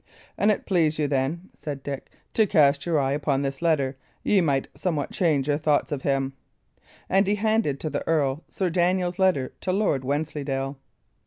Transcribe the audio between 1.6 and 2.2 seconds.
Dick,